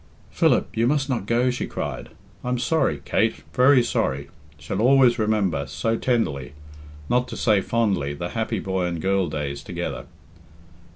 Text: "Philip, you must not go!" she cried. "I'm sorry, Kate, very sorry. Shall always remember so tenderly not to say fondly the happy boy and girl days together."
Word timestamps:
"Philip, 0.31 0.75
you 0.75 0.87
must 0.87 1.09
not 1.09 1.27
go!" 1.27 1.51
she 1.51 1.67
cried. 1.67 2.09
"I'm 2.43 2.57
sorry, 2.57 3.03
Kate, 3.05 3.43
very 3.53 3.83
sorry. 3.83 4.29
Shall 4.57 4.81
always 4.81 5.19
remember 5.19 5.67
so 5.67 5.95
tenderly 5.95 6.53
not 7.07 7.27
to 7.27 7.37
say 7.37 7.61
fondly 7.61 8.15
the 8.15 8.29
happy 8.29 8.57
boy 8.57 8.85
and 8.85 8.99
girl 8.99 9.27
days 9.29 9.61
together." 9.61 10.07